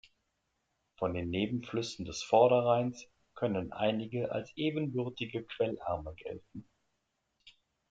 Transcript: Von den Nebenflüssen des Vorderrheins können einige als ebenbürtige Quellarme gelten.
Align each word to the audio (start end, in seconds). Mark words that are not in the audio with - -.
Von 0.97 1.13
den 1.13 1.29
Nebenflüssen 1.29 2.05
des 2.05 2.23
Vorderrheins 2.23 3.07
können 3.35 3.71
einige 3.71 4.31
als 4.31 4.51
ebenbürtige 4.57 5.43
Quellarme 5.43 6.15
gelten. 6.15 6.67